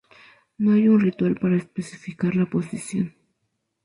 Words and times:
No 0.57 0.73
hay 0.73 0.87
un 0.89 0.99
ritual 0.99 1.35
para 1.35 1.57
especificar 1.57 2.35
la 2.35 2.47
posición. 2.47 3.15